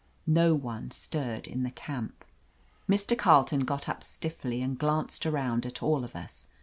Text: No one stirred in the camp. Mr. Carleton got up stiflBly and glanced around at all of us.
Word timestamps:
No 0.25 0.55
one 0.55 0.89
stirred 0.89 1.45
in 1.45 1.61
the 1.61 1.69
camp. 1.69 2.25
Mr. 2.89 3.15
Carleton 3.15 3.59
got 3.65 3.87
up 3.87 4.01
stiflBly 4.01 4.63
and 4.63 4.75
glanced 4.79 5.27
around 5.27 5.63
at 5.63 5.83
all 5.83 6.03
of 6.03 6.15
us. 6.15 6.47